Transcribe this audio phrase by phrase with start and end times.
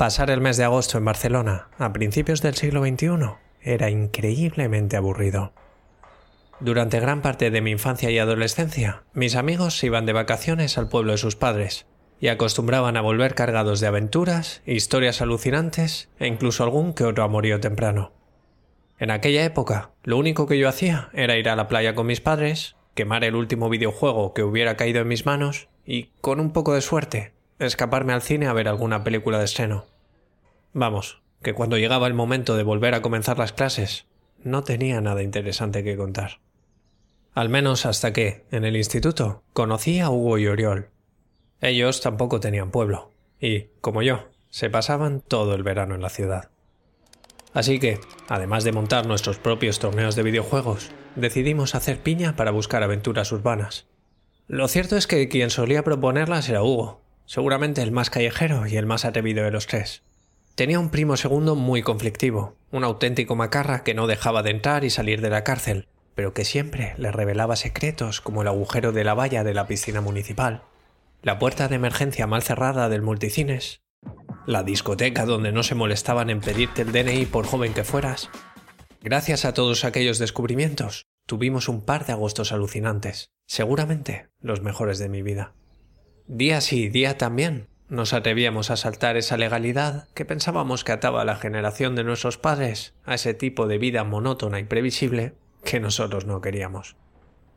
[0.00, 5.52] Pasar el mes de agosto en Barcelona, a principios del siglo XXI, era increíblemente aburrido.
[6.58, 11.12] Durante gran parte de mi infancia y adolescencia, mis amigos iban de vacaciones al pueblo
[11.12, 11.84] de sus padres
[12.18, 17.60] y acostumbraban a volver cargados de aventuras, historias alucinantes e incluso algún que otro amorío
[17.60, 18.14] temprano.
[18.98, 22.22] En aquella época, lo único que yo hacía era ir a la playa con mis
[22.22, 26.72] padres, quemar el último videojuego que hubiera caído en mis manos y, con un poco
[26.72, 29.86] de suerte, escaparme al cine a ver alguna película de estreno.
[30.72, 34.06] Vamos, que cuando llegaba el momento de volver a comenzar las clases,
[34.42, 36.40] no tenía nada interesante que contar.
[37.34, 40.88] Al menos hasta que, en el instituto, conocí a Hugo y Oriol.
[41.60, 46.50] Ellos tampoco tenían pueblo, y, como yo, se pasaban todo el verano en la ciudad.
[47.52, 52.82] Así que, además de montar nuestros propios torneos de videojuegos, decidimos hacer piña para buscar
[52.82, 53.86] aventuras urbanas.
[54.46, 58.86] Lo cierto es que quien solía proponerlas era Hugo, seguramente el más callejero y el
[58.86, 60.02] más atrevido de los tres.
[60.56, 64.90] Tenía un primo segundo muy conflictivo, un auténtico macarra que no dejaba de entrar y
[64.90, 65.86] salir de la cárcel,
[66.16, 70.00] pero que siempre le revelaba secretos como el agujero de la valla de la piscina
[70.00, 70.64] municipal,
[71.22, 73.80] la puerta de emergencia mal cerrada del multicines,
[74.44, 78.28] la discoteca donde no se molestaban en pedirte el DNI por joven que fueras.
[79.02, 85.08] Gracias a todos aquellos descubrimientos, tuvimos un par de agostos alucinantes, seguramente los mejores de
[85.08, 85.54] mi vida.
[86.32, 91.24] Día sí, día también, nos atrevíamos a saltar esa legalidad que pensábamos que ataba a
[91.24, 96.26] la generación de nuestros padres a ese tipo de vida monótona y previsible que nosotros
[96.26, 96.94] no queríamos.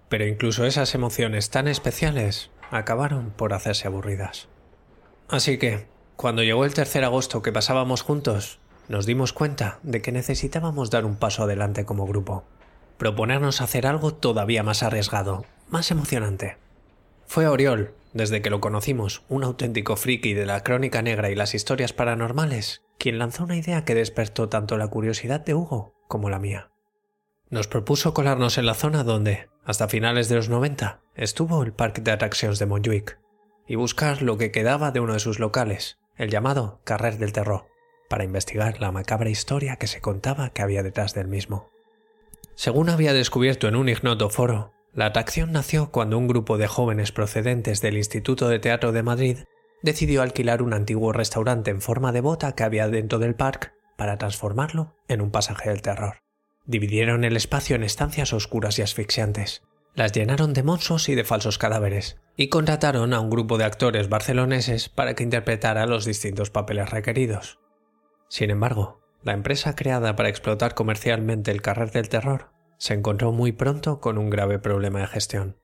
[0.10, 4.48] Pero incluso esas emociones tan especiales acabaron por hacerse aburridas.
[5.30, 5.86] Así que,
[6.16, 8.58] cuando llegó el tercer agosto que pasábamos juntos,
[8.88, 12.44] nos dimos cuenta de que necesitábamos dar un paso adelante como grupo,
[12.98, 16.58] proponernos hacer algo todavía más arriesgado, más emocionante.
[17.28, 21.54] Fue Oriol, desde que lo conocimos, un auténtico friki de la crónica negra y las
[21.56, 26.40] historias paranormales, quien lanzó una idea que despertó tanto la curiosidad de Hugo como la
[26.40, 26.72] mía.
[27.50, 32.02] Nos propuso colarnos en la zona donde, hasta finales de los 90, estuvo el parque
[32.02, 33.20] de atracciones de Montjuic,
[33.68, 37.66] y buscar lo que quedaba de uno de sus locales, el llamado Carrer del Terror,
[38.10, 41.72] para investigar la macabra historia que se contaba que había detrás del mismo.
[42.56, 47.12] Según había descubierto en un ignoto foro, la atracción nació cuando un grupo de jóvenes
[47.12, 49.38] procedentes del Instituto de Teatro de Madrid
[49.82, 54.18] decidió alquilar un antiguo restaurante en forma de bota que había dentro del parque para
[54.18, 56.18] transformarlo en un pasaje del terror.
[56.66, 59.64] Dividieron el espacio en estancias oscuras y asfixiantes,
[59.96, 64.10] las llenaron de monstruos y de falsos cadáveres, y contrataron a un grupo de actores
[64.10, 67.60] barceloneses para que interpretara los distintos papeles requeridos.
[68.30, 72.53] Sin embargo, la empresa creada para explotar comercialmente el carrer del terror
[72.84, 75.56] se encontró muy pronto con un grave problema de gestión.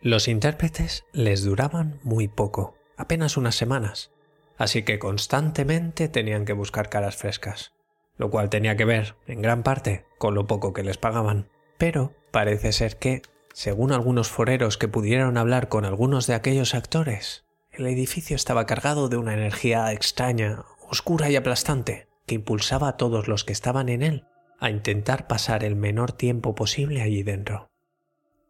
[0.00, 4.10] Los intérpretes les duraban muy poco, apenas unas semanas,
[4.56, 7.74] así que constantemente tenían que buscar caras frescas,
[8.16, 11.48] lo cual tenía que ver, en gran parte, con lo poco que les pagaban.
[11.76, 13.22] Pero parece ser que,
[13.52, 19.08] según algunos foreros que pudieron hablar con algunos de aquellos actores, el edificio estaba cargado
[19.08, 24.02] de una energía extraña, oscura y aplastante, que impulsaba a todos los que estaban en
[24.02, 24.24] él
[24.58, 27.70] a intentar pasar el menor tiempo posible allí dentro.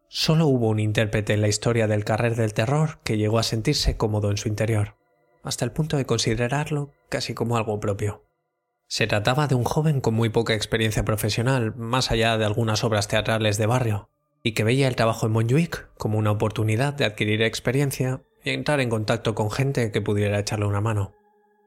[0.07, 3.95] Solo hubo un intérprete en la historia del carrer del terror que llegó a sentirse
[3.95, 4.95] cómodo en su interior,
[5.43, 8.25] hasta el punto de considerarlo casi como algo propio.
[8.87, 13.07] Se trataba de un joven con muy poca experiencia profesional, más allá de algunas obras
[13.07, 14.09] teatrales de barrio,
[14.41, 18.79] y que veía el trabajo en Montjuic como una oportunidad de adquirir experiencia y entrar
[18.79, 21.13] en contacto con gente que pudiera echarle una mano.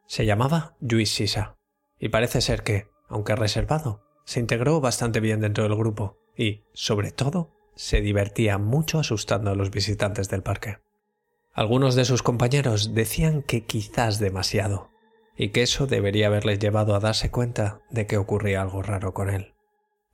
[0.06, 1.58] Se llamaba Luis Sisa,
[1.96, 7.10] y parece ser que, aunque reservado, se integró bastante bien dentro del grupo y, sobre
[7.10, 10.78] todo, se divertía mucho asustando a los visitantes del parque.
[11.52, 14.90] Algunos de sus compañeros decían que quizás demasiado,
[15.36, 19.28] y que eso debería haberles llevado a darse cuenta de que ocurría algo raro con
[19.28, 19.54] él.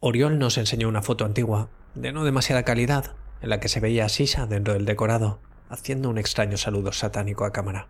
[0.00, 4.04] Oriol nos enseñó una foto antigua, de no demasiada calidad, en la que se veía
[4.04, 7.88] a Sisa dentro del decorado, haciendo un extraño saludo satánico a cámara.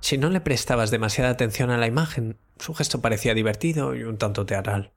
[0.00, 4.16] Si no le prestabas demasiada atención a la imagen, su gesto parecía divertido y un
[4.16, 4.92] tanto teatral.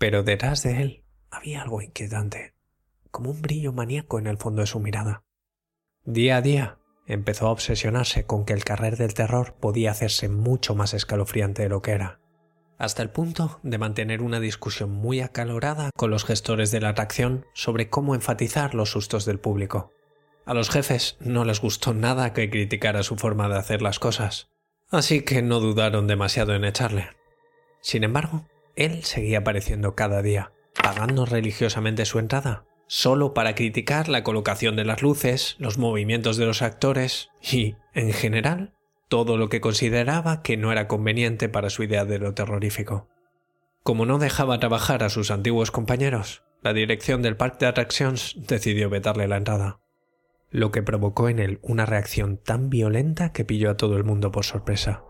[0.00, 2.54] Pero detrás de él había algo inquietante,
[3.10, 5.24] como un brillo maníaco en el fondo de su mirada.
[6.06, 10.74] Día a día empezó a obsesionarse con que el carrer del terror podía hacerse mucho
[10.74, 12.18] más escalofriante de lo que era,
[12.78, 17.44] hasta el punto de mantener una discusión muy acalorada con los gestores de la atracción
[17.52, 19.92] sobre cómo enfatizar los sustos del público.
[20.46, 24.48] A los jefes no les gustó nada que criticara su forma de hacer las cosas,
[24.88, 27.10] así que no dudaron demasiado en echarle.
[27.82, 28.46] Sin embargo,
[28.84, 34.84] él seguía apareciendo cada día, pagando religiosamente su entrada, solo para criticar la colocación de
[34.84, 38.74] las luces, los movimientos de los actores y, en general,
[39.08, 43.08] todo lo que consideraba que no era conveniente para su idea de lo terrorífico.
[43.82, 48.90] Como no dejaba trabajar a sus antiguos compañeros, la dirección del parque de atracciones decidió
[48.90, 49.80] vetarle la entrada
[50.50, 54.32] lo que provocó en él una reacción tan violenta que pilló a todo el mundo
[54.32, 55.04] por sorpresa.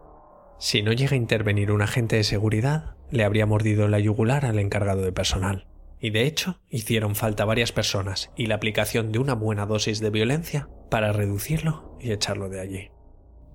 [0.60, 4.58] Si no llega a intervenir un agente de seguridad, le habría mordido la yugular al
[4.58, 5.66] encargado de personal.
[5.98, 10.10] Y de hecho, hicieron falta varias personas y la aplicación de una buena dosis de
[10.10, 12.90] violencia para reducirlo y echarlo de allí.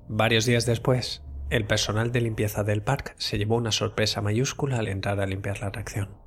[0.07, 4.87] Varios días después, el personal de limpieza del parque se llevó una sorpresa mayúscula al
[4.87, 6.17] entrar a limpiar la atracción.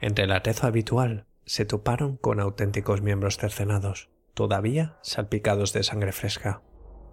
[0.00, 6.62] Entre el atezo habitual, se toparon con auténticos miembros cercenados, todavía salpicados de sangre fresca.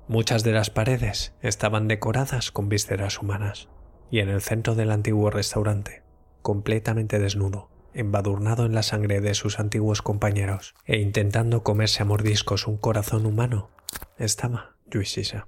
[0.10, 3.70] Muchas de las paredes estaban decoradas con vísceras humanas,
[4.10, 6.02] y en el centro del antiguo restaurante,
[6.42, 12.66] completamente desnudo, embadurnado en la sangre de sus antiguos compañeros e intentando comerse a mordiscos
[12.66, 13.70] un corazón humano,
[14.18, 15.48] estaba Yuisisa.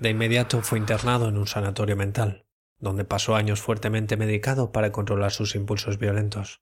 [0.00, 2.46] De inmediato fue internado en un sanatorio mental,
[2.80, 6.60] donde pasó años fuertemente medicado para controlar sus impulsos violentos.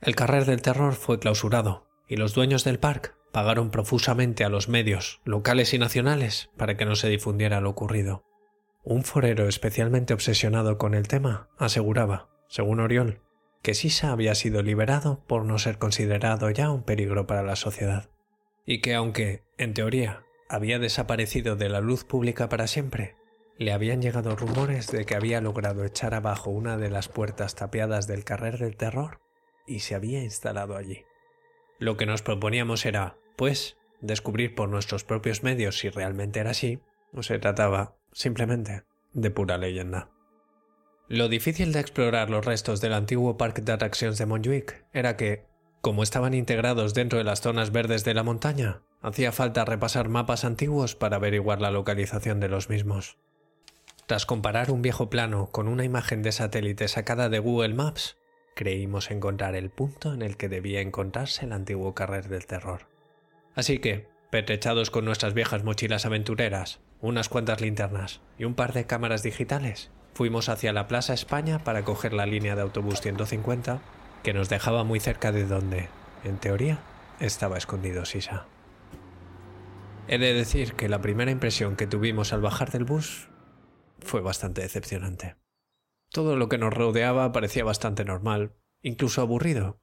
[0.00, 4.68] El carrer del terror fue clausurado y los dueños del parque pagaron profusamente a los
[4.68, 8.24] medios, locales y nacionales, para que no se difundiera lo ocurrido.
[8.82, 13.20] Un forero especialmente obsesionado con el tema aseguraba, según Oriol,
[13.62, 18.10] que Sisa había sido liberado por no ser considerado ya un peligro para la sociedad,
[18.64, 23.16] y que aunque, en teoría, había desaparecido de la luz pública para siempre,
[23.58, 28.06] le habían llegado rumores de que había logrado echar abajo una de las puertas tapiadas
[28.06, 29.20] del carrer del terror
[29.66, 31.04] y se había instalado allí.
[31.78, 36.82] Lo que nos proponíamos era, pues, descubrir por nuestros propios medios si realmente era así,
[37.14, 38.84] o se trataba, simplemente,
[39.14, 40.10] de pura leyenda.
[41.08, 45.46] Lo difícil de explorar los restos del antiguo parque de atracciones de Montjuic era que,
[45.80, 50.44] como estaban integrados dentro de las zonas verdes de la montaña, hacía falta repasar mapas
[50.44, 53.16] antiguos para averiguar la localización de los mismos.
[54.04, 58.18] Tras comparar un viejo plano con una imagen de satélite sacada de Google Maps,
[58.54, 62.89] creímos encontrar el punto en el que debía encontrarse el antiguo carrer del terror.
[63.54, 68.86] Así que, pertrechados con nuestras viejas mochilas aventureras, unas cuantas linternas y un par de
[68.86, 73.80] cámaras digitales, fuimos hacia la Plaza España para coger la línea de autobús 150
[74.22, 75.88] que nos dejaba muy cerca de donde,
[76.24, 76.80] en teoría,
[77.20, 78.46] estaba escondido Sisa.
[80.08, 83.28] He de decir que la primera impresión que tuvimos al bajar del bus
[84.00, 85.36] fue bastante decepcionante.
[86.10, 89.80] Todo lo que nos rodeaba parecía bastante normal, incluso aburrido,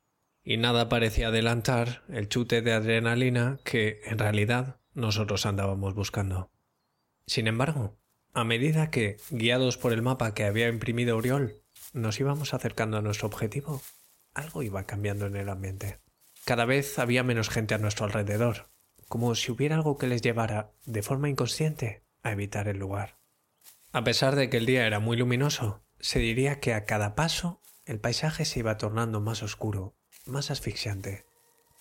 [0.48, 6.52] y nada parecía adelantar el chute de adrenalina que, en realidad, nosotros andábamos buscando.
[7.26, 7.98] Sin embargo,
[8.34, 11.56] a medida que, guiados por el mapa que había imprimido Oriol,
[11.92, 13.82] nos íbamos acercando a nuestro objetivo,
[14.34, 16.00] algo iba cambiando en el ambiente.
[16.46, 18.70] Cada vez había menos gente a nuestro alrededor,
[19.10, 23.18] como si hubiera algo que les llevara, de forma inconsciente, a evitar el lugar.
[23.92, 27.62] A pesar de que el día era muy luminoso, se diría que a cada paso
[27.84, 29.97] el paisaje se iba tornando más oscuro,
[30.28, 31.26] más asfixiante,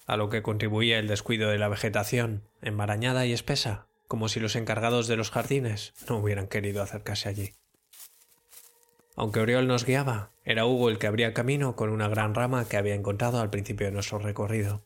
[0.07, 4.57] a lo que contribuía el descuido de la vegetación, enmarañada y espesa, como si los
[4.57, 7.53] encargados de los jardines no hubieran querido acercarse allí.
[9.17, 12.77] Aunque Oriol nos guiaba, era Hugo el que abría camino con una gran rama que
[12.77, 14.85] había encontrado al principio de nuestro recorrido.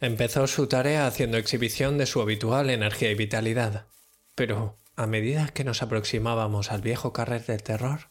[0.00, 3.86] Empezó su tarea haciendo exhibición de su habitual energía y vitalidad,
[4.34, 8.10] pero a medida que nos aproximábamos al viejo carrer del terror,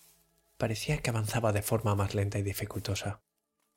[0.57, 3.21] parecía que avanzaba de forma más lenta y dificultosa.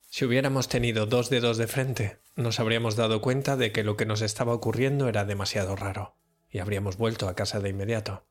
[0.09, 4.07] Si hubiéramos tenido dos dedos de frente, nos habríamos dado cuenta de que lo que
[4.07, 6.17] nos estaba ocurriendo era demasiado raro,
[6.51, 8.25] y habríamos vuelto a casa de inmediato.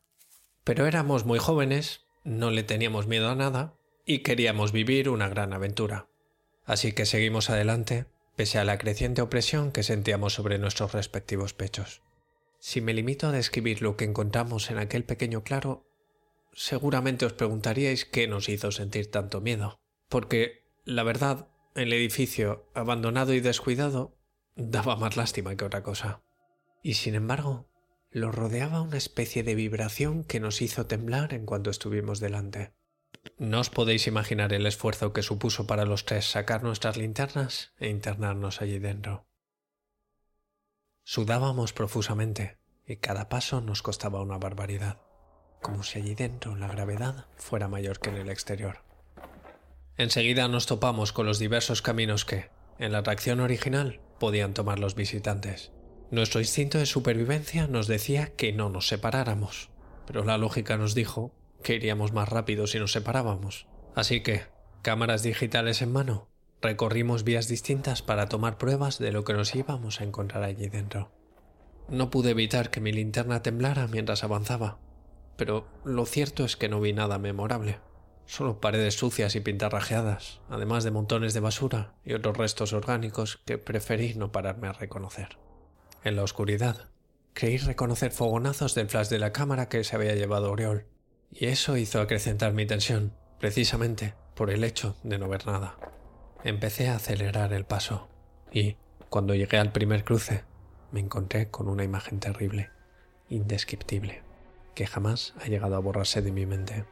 [0.63, 5.53] Pero éramos muy jóvenes, no le teníamos miedo a nada, y queríamos vivir una gran
[5.53, 6.07] aventura.
[6.65, 8.05] Así que seguimos adelante,
[8.35, 12.01] pese a la creciente opresión que sentíamos sobre nuestros respectivos pechos.
[12.59, 15.85] Si me limito a describir lo que encontramos en aquel pequeño claro,
[16.53, 19.79] seguramente os preguntaríais qué nos hizo sentir tanto miedo,
[20.09, 24.17] porque, la verdad, el edificio, abandonado y descuidado,
[24.55, 26.21] daba más lástima que otra cosa.
[26.81, 27.69] Y sin embargo,
[28.11, 32.73] lo rodeaba una especie de vibración que nos hizo temblar en cuanto estuvimos delante.
[33.37, 37.89] No os podéis imaginar el esfuerzo que supuso para los tres sacar nuestras linternas e
[37.89, 39.27] internarnos allí dentro.
[41.03, 45.01] Sudábamos profusamente y cada paso nos costaba una barbaridad,
[45.61, 48.84] como si allí dentro la gravedad fuera mayor que en el exterior.
[49.97, 52.49] Enseguida nos topamos con los diversos caminos que,
[52.79, 55.71] en la atracción original, podían tomar los visitantes.
[56.11, 59.69] Nuestro instinto de supervivencia nos decía que no nos separáramos,
[60.05, 61.31] pero la lógica nos dijo
[61.63, 63.67] que iríamos más rápido si nos separábamos.
[63.95, 64.43] Así que,
[64.81, 66.27] cámaras digitales en mano,
[66.61, 71.11] recorrimos vías distintas para tomar pruebas de lo que nos íbamos a encontrar allí dentro.
[71.87, 74.77] No pude evitar que mi linterna temblara mientras avanzaba,
[75.37, 77.79] pero lo cierto es que no vi nada memorable.
[78.25, 83.57] Solo paredes sucias y pintarrajeadas, además de montones de basura y otros restos orgánicos que
[83.57, 85.37] preferí no pararme a reconocer.
[86.03, 86.89] En la oscuridad,
[87.33, 90.85] creí reconocer fogonazos del flash de la cámara que se había llevado Oriol,
[91.31, 95.77] y eso hizo acrecentar mi tensión, precisamente por el hecho de no ver nada.
[96.43, 98.07] Empecé a acelerar el paso,
[98.51, 98.77] y,
[99.09, 100.43] cuando llegué al primer cruce,
[100.91, 102.69] me encontré con una imagen terrible,
[103.29, 104.23] indescriptible,
[104.73, 106.85] que jamás ha llegado a borrarse de mi mente.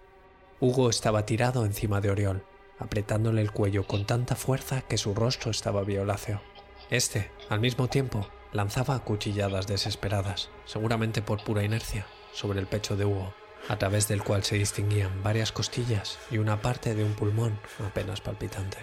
[0.63, 2.46] Hugo estaba tirado encima de Oriol,
[2.79, 6.41] apretándole el cuello con tanta fuerza que su rostro estaba violáceo.
[6.89, 13.03] Este, al mismo tiempo, lanzaba cuchilladas desesperadas, seguramente por pura inercia, sobre el pecho de
[13.03, 13.34] Hugo,
[13.67, 18.22] a través del cual se distinguían varias costillas y una parte de un pulmón apenas
[18.22, 18.77] palpitante.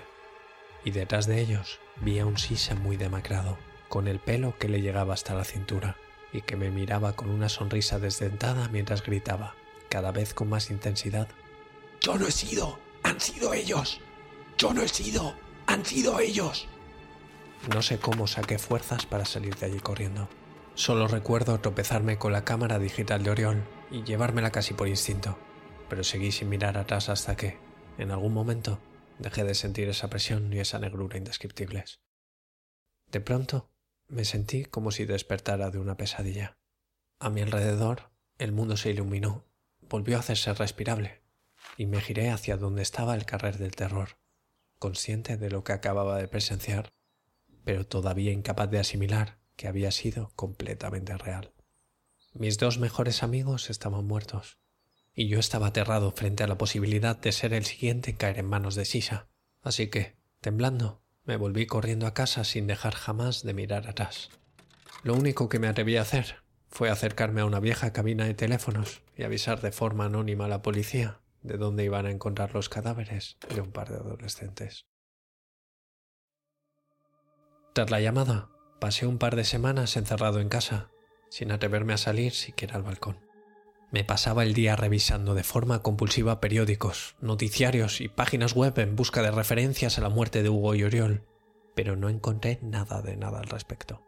[0.84, 3.56] Y detrás de ellos vi a un sisa muy demacrado,
[3.88, 5.96] con el pelo que le llegaba hasta la cintura,
[6.30, 9.54] y que me miraba con una sonrisa desdentada mientras gritaba,
[9.88, 11.28] cada vez con más intensidad.
[12.00, 14.00] Yo no he sido, han sido ellos.
[14.56, 15.34] Yo no he sido,
[15.66, 16.66] han sido ellos.
[17.72, 20.28] No sé cómo saqué fuerzas para salir de allí corriendo.
[20.74, 25.38] Solo recuerdo tropezarme con la cámara digital de Orión y llevármela casi por instinto,
[25.90, 27.58] pero seguí sin mirar atrás hasta que,
[27.98, 28.80] en algún momento,
[29.18, 32.00] dejé de sentir esa presión y esa negrura indescriptibles.
[33.12, 33.70] De pronto,
[34.08, 36.56] me sentí como si despertara de una pesadilla.
[37.18, 39.44] A mi alrededor, el mundo se iluminó,
[39.82, 41.19] volvió a hacerse respirable,
[41.80, 44.18] y me giré hacia donde estaba el carrer del terror,
[44.78, 46.92] consciente de lo que acababa de presenciar
[47.64, 51.54] pero todavía incapaz de asimilar que había sido completamente real.
[52.34, 54.58] Mis dos mejores amigos estaban muertos,
[55.14, 58.46] y yo estaba aterrado frente a la posibilidad de ser el siguiente en caer en
[58.46, 59.28] manos de Sisa.
[59.62, 64.28] Así que, temblando, me volví corriendo a casa sin dejar jamás de mirar atrás.
[65.02, 69.00] Lo único que me atreví a hacer fue acercarme a una vieja cabina de teléfonos
[69.16, 73.38] y avisar de forma anónima a la policía de dónde iban a encontrar los cadáveres
[73.48, 74.86] de un par de adolescentes.
[77.72, 80.90] Tras la llamada, pasé un par de semanas encerrado en casa,
[81.28, 83.18] sin atreverme a salir siquiera al balcón.
[83.92, 89.22] Me pasaba el día revisando de forma compulsiva periódicos, noticiarios y páginas web en busca
[89.22, 91.26] de referencias a la muerte de Hugo y Oriol,
[91.74, 94.02] pero no encontré nada de nada al respecto.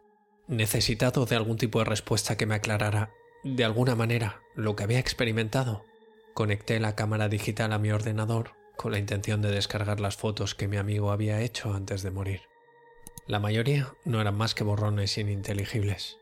[0.47, 3.11] Necesitado de algún tipo de respuesta que me aclarara,
[3.43, 5.83] de alguna manera, lo que había experimentado,
[6.33, 10.67] conecté la cámara digital a mi ordenador con la intención de descargar las fotos que
[10.67, 12.41] mi amigo había hecho antes de morir.
[13.27, 16.17] La mayoría no eran más que borrones ininteligibles,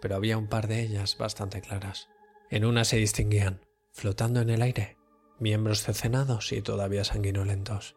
[0.00, 2.08] pero había un par de ellas bastante claras.
[2.50, 3.60] En una se distinguían,
[3.92, 4.96] flotando en el aire,
[5.38, 7.96] miembros cercenados y todavía sanguinolentos,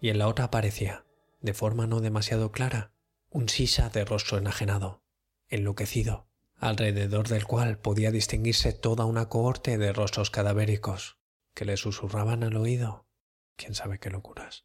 [0.00, 1.04] y en la otra aparecía,
[1.40, 2.92] de forma no demasiado clara,
[3.30, 5.02] un sisa de rostro enajenado,
[5.48, 6.26] enloquecido,
[6.62, 11.18] alrededor del cual podía distinguirse toda una cohorte de rostros cadavéricos
[11.54, 13.08] que le susurraban al oído
[13.56, 14.64] quién sabe qué locuras.